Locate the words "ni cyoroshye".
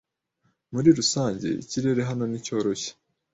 2.27-2.91